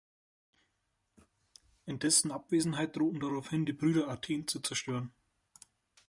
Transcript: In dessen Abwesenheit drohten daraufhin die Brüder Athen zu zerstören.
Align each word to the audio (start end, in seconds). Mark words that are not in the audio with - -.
In 1.85 1.99
dessen 1.99 2.31
Abwesenheit 2.31 2.95
drohten 2.95 3.19
daraufhin 3.19 3.67
die 3.67 3.73
Brüder 3.73 4.07
Athen 4.07 4.47
zu 4.47 4.59
zerstören. 4.59 5.13